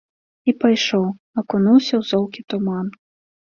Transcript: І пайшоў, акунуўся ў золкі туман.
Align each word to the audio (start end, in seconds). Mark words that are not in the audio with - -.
І 0.53 0.53
пайшоў, 0.61 1.03
акунуўся 1.41 1.95
ў 2.01 2.09
золкі 2.11 2.41
туман. 2.55 2.91